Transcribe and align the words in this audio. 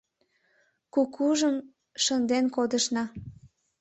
Кукужым 0.93 1.55
шынден 2.03 2.45
кодышна. 2.55 3.03